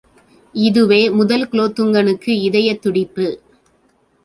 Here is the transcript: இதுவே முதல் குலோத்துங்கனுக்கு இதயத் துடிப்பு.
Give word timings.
இதுவே 0.53 1.09
முதல் 1.09 1.49
குலோத்துங்கனுக்கு 1.49 2.29
இதயத் 2.41 2.81
துடிப்பு. 2.81 3.27